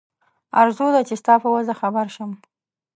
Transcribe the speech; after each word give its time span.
آرزو 0.59 0.87
ده 0.95 1.01
چې 1.07 1.15
ستا 1.21 1.33
په 1.43 1.47
وضع 1.55 1.73
خبر 1.81 2.05
شم. 2.15 2.31